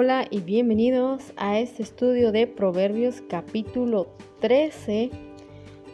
[0.00, 4.06] Hola y bienvenidos a este estudio de Proverbios capítulo
[4.38, 5.10] 13.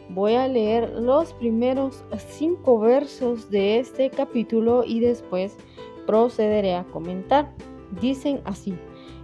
[0.09, 5.57] Voy a leer los primeros cinco versos de este capítulo y después
[6.05, 7.51] procederé a comentar.
[7.99, 8.77] Dicen así,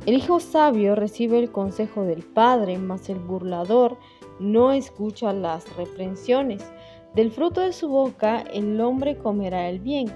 [0.07, 3.99] el hijo sabio recibe el consejo del padre, mas el burlador
[4.39, 6.66] no escucha las reprensiones.
[7.13, 10.07] Del fruto de su boca el hombre comerá el bien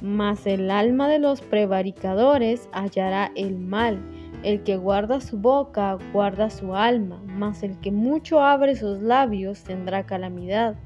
[0.00, 3.98] mas el alma de los prevaricadores hallará el mal.
[4.44, 9.64] El que guarda su boca guarda su alma, mas el que mucho abre sus labios
[9.64, 10.76] tendrá calamidad.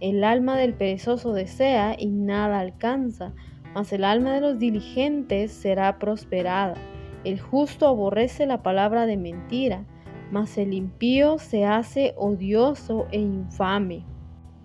[0.00, 3.32] El alma del perezoso desea y nada alcanza,
[3.74, 6.74] mas el alma de los diligentes será prosperada.
[7.24, 9.84] El justo aborrece la palabra de mentira,
[10.30, 14.04] mas el impío se hace odioso e infame.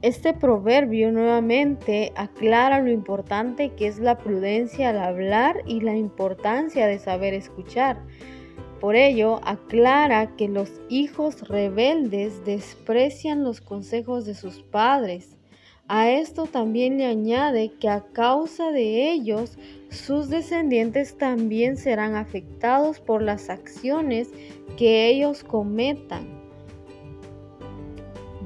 [0.03, 6.87] Este proverbio nuevamente aclara lo importante que es la prudencia al hablar y la importancia
[6.87, 8.01] de saber escuchar.
[8.81, 15.37] Por ello, aclara que los hijos rebeldes desprecian los consejos de sus padres.
[15.87, 19.57] A esto también le añade que a causa de ellos,
[19.89, 24.27] sus descendientes también serán afectados por las acciones
[24.75, 26.32] que ellos cometan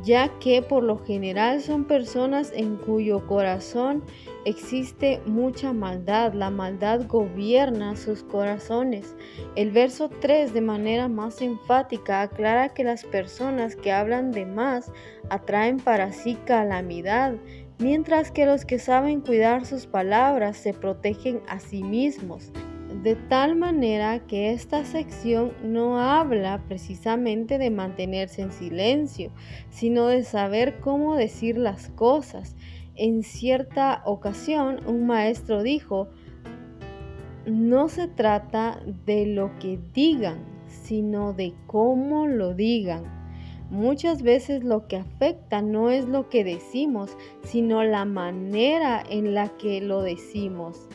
[0.08, 4.02] ya que por lo general son personas en cuyo corazón
[4.46, 6.34] existe mucha maldad.
[6.34, 9.18] La maldad gobierna sus corazones.
[9.58, 14.94] El verso 3 de manera más enfática aclara que las personas que hablan de más
[15.30, 17.36] atraen para sí calamidad,
[17.78, 22.54] mientras que los que saben cuidar sus palabras se protegen a sí mismos
[23.04, 29.32] de tal manera que esta sección no habla precisamente de mantenerse en silencio,
[29.70, 32.56] sino de saber cómo decir las cosas.
[32.96, 36.10] En cierta ocasión un maestro dijo,
[37.46, 43.04] no se trata de lo que digan, sino de cómo lo digan.
[43.70, 49.50] Muchas veces lo que afecta no es lo que decimos, sino la manera en la
[49.58, 50.88] que lo decimos.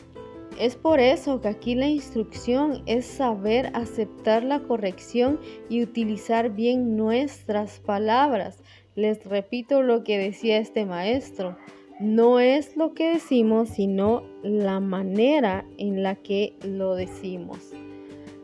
[0.59, 6.95] Es por eso que aquí la instrucción es saber aceptar la corrección y utilizar bien
[6.95, 8.61] nuestras palabras.
[8.95, 11.57] Les repito lo que decía este maestro.
[11.99, 17.73] No es lo que decimos, sino la manera en la que lo decimos.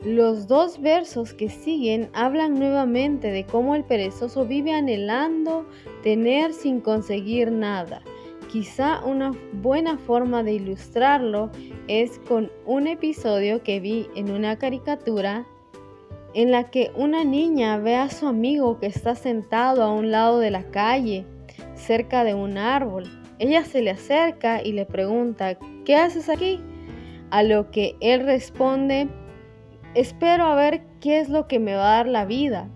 [0.03, 5.67] Los dos versos que siguen hablan nuevamente de cómo el perezoso vive anhelando
[6.03, 8.01] tener sin conseguir nada
[8.49, 11.51] Quizá una buena forma de ilustrarlo
[11.87, 15.45] es con un episodio que vi en una caricatura
[16.33, 20.39] en la que una niña ve a su amigo que está sentado a un lado
[20.39, 21.27] de la calle,
[21.75, 23.03] cerca de un árbol.
[23.37, 26.59] Ella se le acerca y le pregunta, ¿qué haces aquí?
[27.29, 29.09] A lo que él responde,
[29.93, 32.67] espero a ver qué es lo que me va a dar la vida.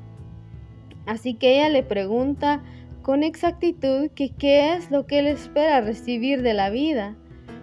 [1.08, 2.62] Así que ella le pregunta
[3.04, 7.16] con exactitud que qué es lo que él espera recibir de la vida,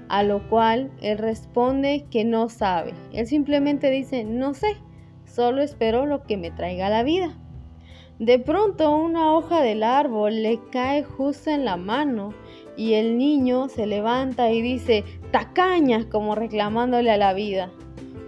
[0.09, 2.93] a lo cual él responde que no sabe.
[3.12, 4.77] Él simplemente dice, no sé,
[5.25, 7.37] solo espero lo que me traiga la vida.
[8.19, 12.34] De pronto una hoja del árbol le cae justo en la mano
[12.77, 17.73] y el niño se levanta y dice, tacaña, como reclamándole a la vida.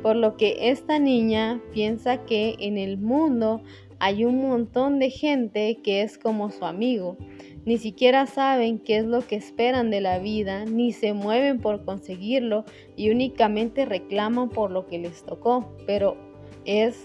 [0.03, 3.61] Por lo que esta niña piensa que en el mundo
[4.03, 7.17] hay un montón de gente que es como su amigo.
[7.65, 11.85] Ni siquiera saben qué es lo que esperan de la vida, ni se mueven por
[11.85, 12.65] conseguirlo
[12.97, 15.73] y únicamente reclaman por lo que les tocó.
[15.87, 16.17] Pero
[16.65, 17.05] es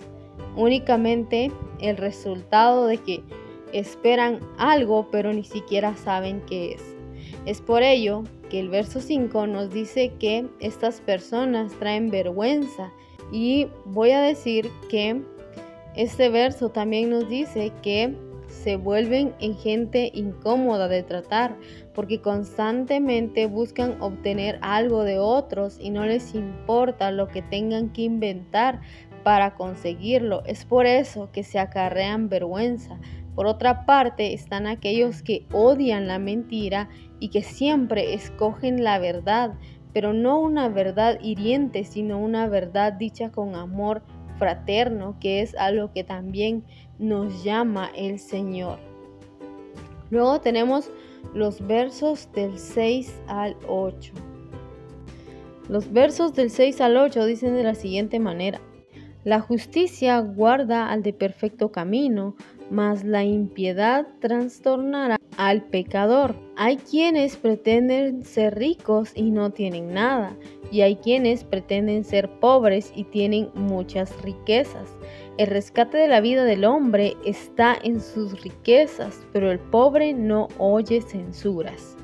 [0.56, 3.22] únicamente el resultado de que
[3.74, 6.96] esperan algo pero ni siquiera saben qué es.
[7.46, 12.91] Es por ello que el verso 5 nos dice que estas personas traen vergüenza
[13.31, 15.22] y voy a decir que
[15.97, 18.16] este verso también nos dice que
[18.47, 21.58] se vuelven en gente incómoda de tratar
[21.94, 28.03] porque constantemente buscan obtener algo de otros y no les importa lo que tengan que
[28.03, 28.79] inventar
[29.23, 30.44] para conseguirlo.
[30.46, 33.00] Es por eso que se acarrean vergüenza.
[33.35, 36.90] Por otra parte están aquellos que odian la mentira
[37.20, 39.55] y que siempre escogen la verdad,
[39.93, 44.03] pero no una verdad hiriente, sino una verdad dicha con amor
[44.37, 46.63] fraterno, que es algo que también
[46.99, 48.79] nos llama el Señor.
[50.09, 50.89] Luego tenemos
[51.34, 54.13] los versos del 6 al 8.
[55.69, 58.61] Los versos del 6 al 8 dicen de la siguiente manera.
[59.23, 62.35] La justicia guarda al de perfecto camino,
[62.72, 66.35] mas la impiedad trastornará al pecador.
[66.55, 70.35] Hay quienes pretenden ser ricos y no tienen nada,
[70.72, 74.97] y hay quienes pretenden ser pobres y tienen muchas riquezas.
[75.37, 80.47] El rescate de la vida del hombre está en sus riquezas, pero el pobre no
[80.57, 81.95] oye censuras.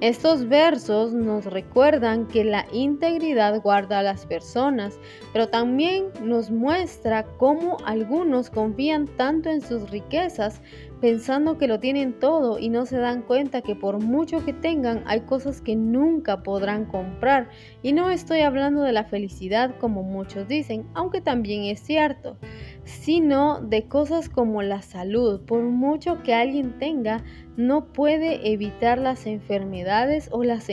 [0.00, 5.00] Estos versos nos recuerdan que la integridad guarda a las personas,
[5.32, 10.60] pero también nos muestra cómo algunos confían tanto en sus riquezas
[11.00, 15.02] pensando que lo tienen todo y no se dan cuenta que por mucho que tengan
[15.06, 17.48] hay cosas que nunca podrán comprar.
[17.82, 22.36] Y no estoy hablando de la felicidad como muchos dicen, aunque también es cierto,
[22.84, 25.40] sino de cosas como la salud.
[25.42, 27.22] Por mucho que alguien tenga,
[27.56, 30.68] no puede evitar las enfermedades o las,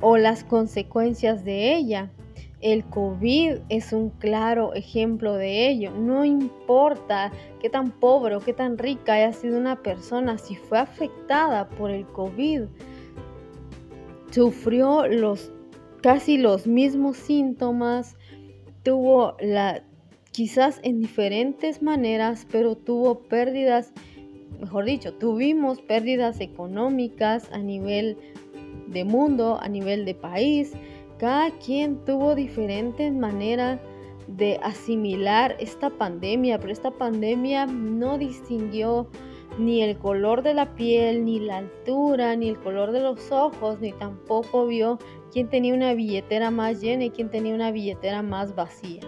[0.00, 2.10] o las consecuencias de ella.
[2.64, 5.90] El COVID es un claro ejemplo de ello.
[5.90, 7.30] No importa
[7.60, 11.90] qué tan pobre o qué tan rica haya sido una persona, si fue afectada por
[11.90, 12.62] el COVID,
[14.30, 15.52] sufrió los
[16.00, 18.16] casi los mismos síntomas,
[18.82, 19.84] tuvo la
[20.32, 23.92] quizás en diferentes maneras, pero tuvo pérdidas,
[24.58, 28.16] mejor dicho, tuvimos pérdidas económicas a nivel
[28.88, 30.72] de mundo, a nivel de país.
[31.18, 33.80] Cada quien tuvo diferentes maneras
[34.26, 39.08] de asimilar esta pandemia, pero esta pandemia no distinguió
[39.58, 43.80] ni el color de la piel, ni la altura, ni el color de los ojos,
[43.80, 44.98] ni tampoco vio
[45.32, 49.00] quién tenía una billetera más llena y quién tenía una billetera más vacía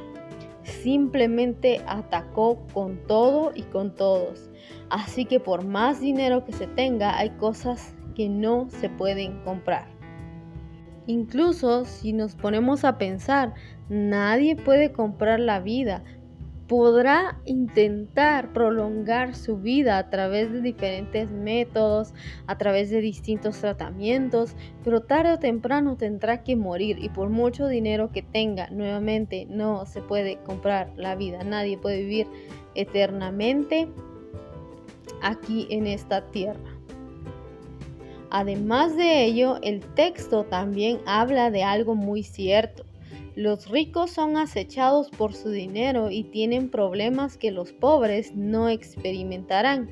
[0.86, 4.50] simplemente atacó con todo y con todos.
[4.88, 9.95] Así que por más dinero que se tenga, hay cosas que no se pueden comprar.
[11.06, 13.54] Incluso si nos ponemos a pensar,
[13.88, 16.02] nadie puede comprar la vida,
[16.66, 22.12] podrá intentar prolongar su vida a través de diferentes métodos,
[22.46, 26.98] a través de distintos tratamientos, pero tarde o temprano tendrá que morir.
[27.00, 32.00] Y por mucho dinero que tenga, nuevamente no se puede comprar la vida, nadie puede
[32.00, 32.26] vivir
[32.74, 33.88] eternamente
[35.22, 36.75] aquí en esta tierra.
[38.30, 42.84] Además de ello, el texto también habla de algo muy cierto
[43.36, 49.90] los ricos son acechados por su dinero y tienen problemas que los pobres no experimentarán.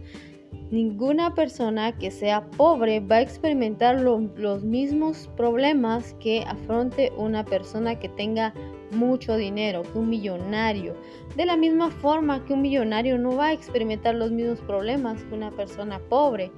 [0.71, 7.99] Ninguna persona que sea pobre va a experimentar los mismos problemas que afronte una persona
[7.99, 8.55] que tenga
[8.93, 10.97] mucho dinero, que un millonario.
[11.37, 15.35] De la misma forma que un millonario no va a experimentar los mismos problemas que
[15.35, 16.51] una persona pobre.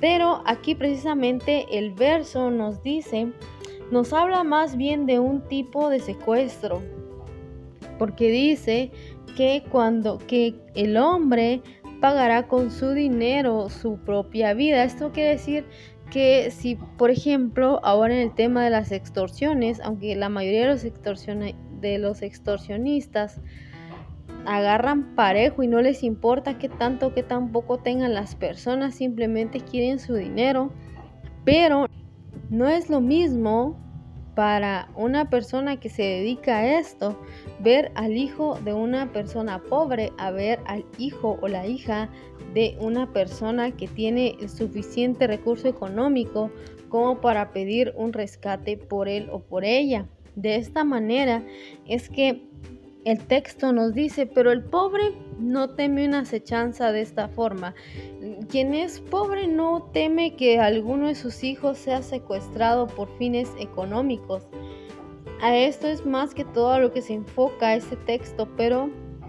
[0.00, 3.32] Pero aquí precisamente el verso nos dice
[3.90, 6.82] nos habla más bien de un tipo de secuestro,
[7.98, 8.90] porque dice
[9.36, 11.62] que cuando que el hombre
[12.00, 14.84] pagará con su dinero su propia vida.
[14.84, 15.64] Esto quiere decir
[16.10, 20.66] que si, por ejemplo, ahora en el tema de las extorsiones, aunque la mayoría de
[20.66, 20.82] los,
[21.80, 23.40] de los extorsionistas
[24.46, 29.60] agarran parejo y no les importa qué tanto, qué tan poco tengan las personas, simplemente
[29.60, 30.72] quieren su dinero,
[31.44, 31.86] pero
[32.50, 33.80] no es lo mismo
[34.34, 37.20] para una persona que se dedica a esto
[37.60, 42.08] ver al hijo de una persona pobre a ver al hijo o la hija
[42.52, 46.50] de una persona que tiene el suficiente recurso económico
[46.88, 50.08] como para pedir un rescate por él o por ella.
[50.36, 51.44] De esta manera
[51.86, 52.48] es que
[53.04, 57.74] el texto nos dice, pero el pobre no teme una acechanza de esta forma.
[58.48, 64.48] Quien es pobre no teme que alguno de sus hijos sea secuestrado por fines económicos.
[65.42, 68.88] A esto es más que todo a lo que se enfoca este texto, pero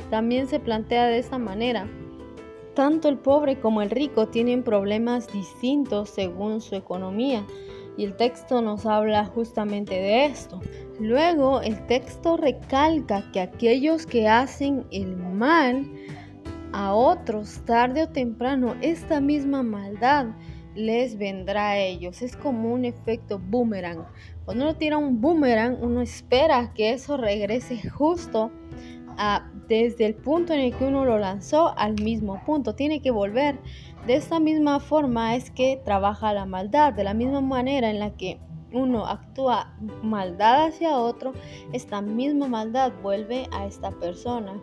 [0.10, 1.88] también se plantea de esta manera.
[2.76, 7.46] Tanto el pobre como el rico tienen problemas distintos según su economía
[7.98, 10.62] y el texto nos habla justamente de esto.
[11.00, 15.90] Luego el texto recalca que aquellos que hacen el mal
[16.72, 20.28] a otros tarde o temprano, esta misma maldad
[20.76, 22.22] les vendrá a ellos.
[22.22, 24.06] Es como un efecto boomerang.
[24.44, 28.52] Cuando uno tira un boomerang, uno espera que eso regrese justo
[29.68, 32.76] desde el punto en el que uno lo lanzó al mismo punto.
[32.76, 33.60] Tiene que volver
[34.06, 38.16] de esta misma forma es que trabaja la maldad, de la misma manera en la
[38.16, 38.40] que
[38.72, 41.34] uno actúa maldad hacia otro,
[41.74, 44.60] esta misma maldad vuelve a esta persona.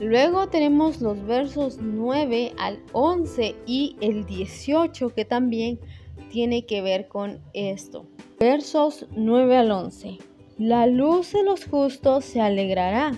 [0.00, 5.80] Luego tenemos los versos 9 al 11 y el 18 que también
[6.30, 8.06] tiene que ver con esto.
[8.38, 10.18] Versos 9 al 11.
[10.58, 13.12] La luz de los justos se alegrará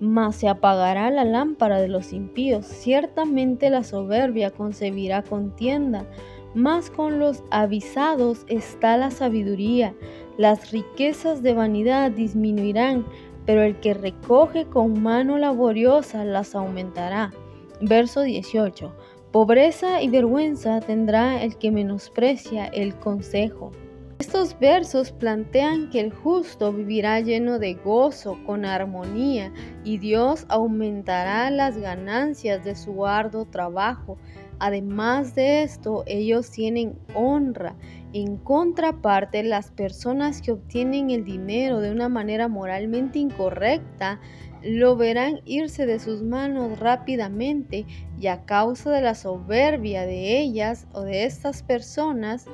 [0.00, 2.66] mas se apagará la lámpara de los impíos.
[2.66, 6.06] Ciertamente la soberbia concebirá contienda,
[6.54, 9.94] mas con los avisados está la sabiduría.
[10.36, 13.06] Las riquezas de vanidad disminuirán,
[13.46, 17.32] pero el que recoge con mano laboriosa las aumentará.
[17.80, 18.92] Verso 18.
[19.32, 23.70] Pobreza y vergüenza tendrá el que menosprecia el consejo.
[24.18, 29.52] Estos versos plantean que el justo vivirá lleno de gozo, con armonía,
[29.84, 34.16] y Dios aumentará las ganancias de su arduo trabajo.
[34.58, 37.76] Además de esto, ellos tienen honra.
[38.14, 44.18] En contraparte, las personas que obtienen el dinero de una manera moralmente incorrecta
[44.62, 47.84] lo verán irse de sus manos rápidamente
[48.18, 52.46] y a causa de la soberbia de ellas o de estas personas,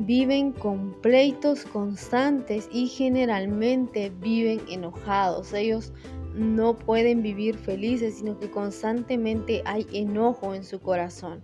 [0.00, 5.52] viven con pleitos constantes y generalmente viven enojados.
[5.52, 5.92] Ellos
[6.34, 11.42] no pueden vivir felices, sino que constantemente hay enojo en su corazón.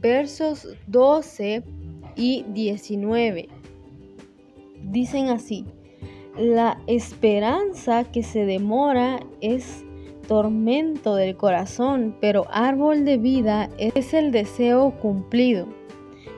[0.00, 1.64] Versos 12
[2.16, 3.48] y 19
[4.84, 5.66] dicen así,
[6.38, 9.84] la esperanza que se demora es
[10.28, 15.79] tormento del corazón, pero árbol de vida es el deseo cumplido.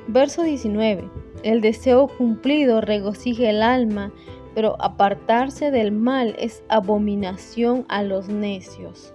[0.08, 1.08] Verso 19.
[1.42, 4.12] El deseo cumplido regocija el alma,
[4.54, 9.14] pero apartarse del mal es abominación a los necios.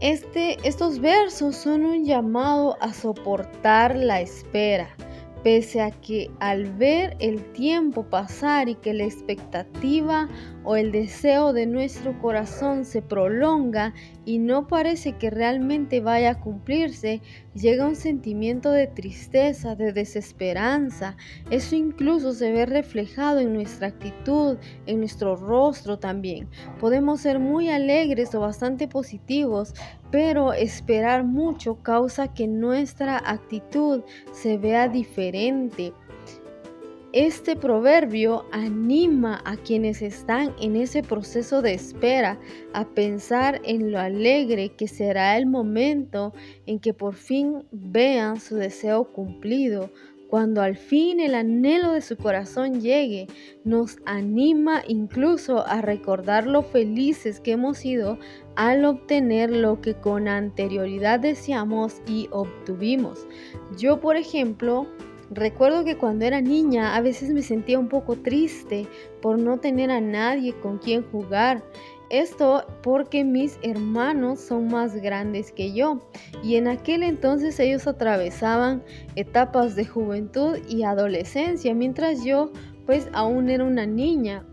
[0.00, 4.88] Este, estos versos son un llamado a soportar la espera,
[5.42, 10.28] pese a que al ver el tiempo pasar y que la expectativa
[10.64, 13.92] o el deseo de nuestro corazón se prolonga
[14.24, 17.22] y no parece que realmente vaya a cumplirse,
[17.54, 21.16] llega un sentimiento de tristeza, de desesperanza.
[21.50, 26.48] Eso incluso se ve reflejado en nuestra actitud, en nuestro rostro también.
[26.78, 29.74] Podemos ser muy alegres o bastante positivos,
[30.10, 35.92] pero esperar mucho causa que nuestra actitud se vea diferente
[37.12, 42.38] este proverbio anima a quienes están en ese proceso de espera
[42.72, 46.32] a pensar en lo alegre que será el momento
[46.66, 49.90] en que por fin vean su deseo cumplido.
[50.28, 53.26] Cuando al fin el anhelo de su corazón llegue,
[53.64, 58.16] nos anima incluso a recordar lo felices que hemos sido
[58.54, 63.26] al obtener lo que con anterioridad deseamos y obtuvimos.
[63.76, 64.86] Yo, por ejemplo,
[65.30, 68.88] Recuerdo que cuando era niña a veces me sentía un poco triste
[69.22, 71.62] por no tener a nadie con quien jugar.
[72.10, 76.00] Esto porque mis hermanos son más grandes que yo
[76.42, 78.82] y en aquel entonces ellos atravesaban
[79.14, 82.50] etapas de juventud y adolescencia mientras yo
[82.84, 84.44] pues aún era una niña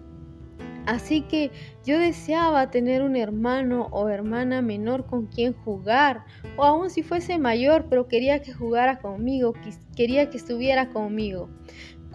[0.87, 1.51] Así que
[1.85, 6.23] yo deseaba tener un hermano o hermana menor con quien jugar,
[6.55, 9.53] o aún si fuese mayor, pero quería que jugara conmigo,
[9.97, 11.49] quería que estuviera conmigo.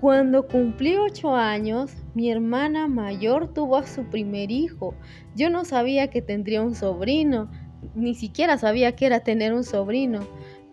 [0.01, 4.95] Cuando cumplí ocho años, mi hermana mayor tuvo a su primer hijo.
[5.37, 7.51] Yo no sabía que tendría un sobrino,
[7.95, 10.21] ni siquiera sabía que era tener un sobrino.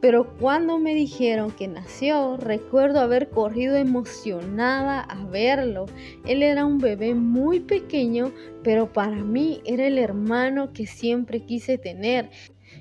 [0.02, 5.88] Pero cuando me dijeron que nació, recuerdo haber corrido emocionada a verlo.
[6.26, 8.32] Él era un bebé muy pequeño,
[8.64, 12.30] pero para mí era el hermano que siempre quise tener.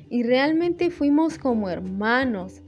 [0.09, 2.63] Y realmente fuimos como hermanos.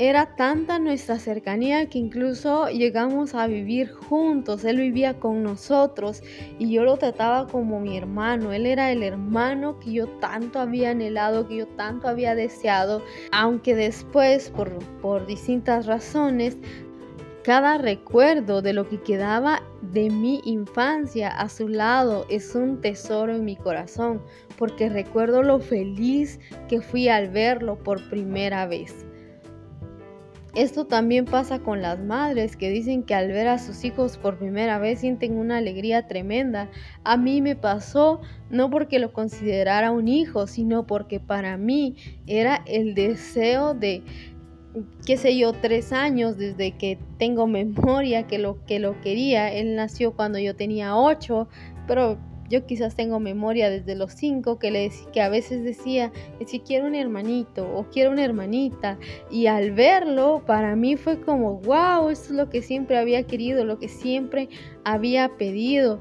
[0.00, 4.64] Era tanta nuestra cercanía que incluso llegamos a vivir juntos.
[4.64, 6.22] Él vivía con nosotros
[6.60, 8.52] y yo lo trataba como mi hermano.
[8.52, 13.02] Él era el hermano que yo tanto había anhelado, que yo tanto había deseado,
[13.32, 16.56] aunque después, por, por distintas razones,
[17.42, 23.34] cada recuerdo de lo que quedaba de mi infancia a su lado es un tesoro
[23.34, 24.22] en mi corazón,
[24.56, 26.38] porque recuerdo lo feliz
[26.68, 29.04] que fui al verlo por primera vez.
[30.54, 34.38] Esto también pasa con las madres que dicen que al ver a sus hijos por
[34.38, 36.70] primera vez sienten una alegría tremenda.
[37.04, 42.62] A mí me pasó no porque lo considerara un hijo, sino porque para mí era
[42.66, 44.02] el deseo de
[45.06, 49.52] qué sé yo, tres años desde que tengo memoria que lo que lo quería.
[49.52, 51.48] Él nació cuando yo tenía ocho,
[51.86, 56.12] pero yo quizás tengo memoria desde los cinco que, le, que a veces decía,
[56.46, 58.98] si quiero un hermanito o quiero una hermanita.
[59.30, 63.64] Y al verlo, para mí fue como, wow, esto es lo que siempre había querido,
[63.64, 64.48] lo que siempre
[64.84, 66.00] había pedido.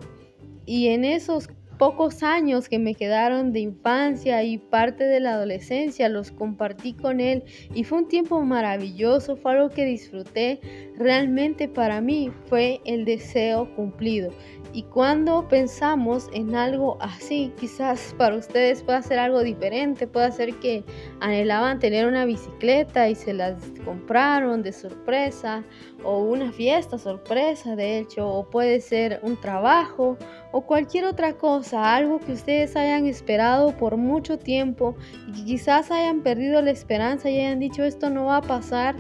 [0.66, 6.10] Y en esos pocos años que me quedaron de infancia y parte de la adolescencia
[6.10, 7.43] los compartí con él
[7.74, 10.60] y fue un tiempo maravilloso, fue algo que disfruté.
[10.98, 14.31] Realmente para mí fue el deseo cumplido.
[14.74, 20.53] Y cuando pensamos en algo así, quizás para ustedes pueda ser algo diferente, puede ser
[20.55, 20.84] que
[21.19, 23.55] anhelaban tener una bicicleta y se las
[23.86, 25.63] compraron de sorpresa,
[26.03, 30.17] o una fiesta sorpresa de hecho, o puede ser un trabajo,
[30.51, 34.96] o cualquier otra cosa, algo que ustedes hayan esperado por mucho tiempo
[35.27, 38.96] y que quizás hayan perdido la esperanza y hayan dicho esto no va a pasar,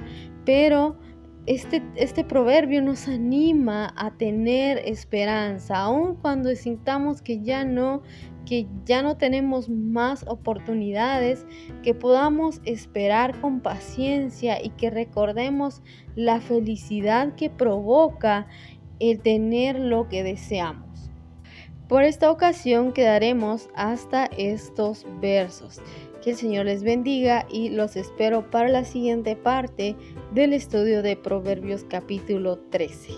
[0.45, 0.97] pero
[1.47, 8.01] este, este, proverbio nos anima a tener esperanza, aun cuando sintamos que ya no,
[8.45, 11.45] que ya no tenemos más oportunidades,
[11.83, 15.81] que podamos esperar con paciencia y que recordemos
[16.15, 18.47] la felicidad que provoca
[18.99, 20.86] el tener lo que deseamos.
[21.87, 25.79] Por esta ocasión quedaremos hasta estos versos.
[26.21, 29.95] Que el Señor les bendiga y los espero para la siguiente parte
[30.33, 33.13] del estudio de Proverbios capítulo 13.